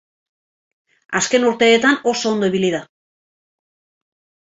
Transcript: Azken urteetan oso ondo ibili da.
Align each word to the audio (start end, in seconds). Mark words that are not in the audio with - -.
Azken 1.19 1.45
urteetan 1.49 1.99
oso 2.13 2.31
ondo 2.31 2.49
ibili 2.53 2.71
da. 2.77 2.81